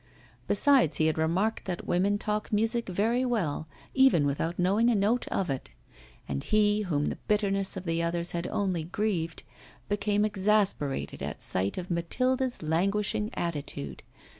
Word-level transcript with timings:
Besides, 0.47 0.95
he 0.97 1.05
had 1.05 1.19
remarked 1.19 1.65
that 1.65 1.85
women 1.85 2.17
talk 2.17 2.51
music 2.51 2.89
very 2.89 3.23
well, 3.23 3.67
even 3.93 4.25
without 4.25 4.57
knowing 4.57 4.89
a 4.89 4.95
note 4.95 5.27
of 5.27 5.47
it. 5.51 5.69
And 6.27 6.43
he, 6.43 6.81
whom 6.81 7.09
the 7.09 7.17
bitterness 7.27 7.77
of 7.77 7.83
the 7.83 8.01
others 8.01 8.31
had 8.31 8.47
only 8.47 8.83
grieved, 8.83 9.43
became 9.89 10.25
exasperated 10.25 11.21
at 11.21 11.43
sight 11.43 11.77
of 11.77 11.91
Mathilde's 11.91 12.63
languishing 12.63 13.29
attitude. 13.35 14.01